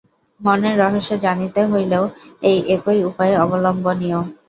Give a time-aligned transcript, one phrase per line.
[0.41, 2.03] মনের রহস্য জানিতে হইলেও
[2.49, 4.19] এই একই উপায় অবলম্বনীয়।